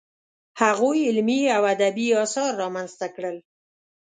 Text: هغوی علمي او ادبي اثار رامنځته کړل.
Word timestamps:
هغوی 0.61 0.99
علمي 1.07 1.41
او 1.55 1.63
ادبي 1.73 2.07
اثار 2.23 2.51
رامنځته 2.63 3.07
کړل. 3.15 3.37